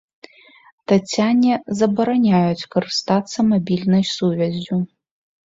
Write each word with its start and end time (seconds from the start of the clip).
Таццяне 0.91 1.53
забараняюць 1.81 2.67
карыстацца 2.77 3.37
мабільнай 3.53 4.03
сувяззю. 4.15 4.83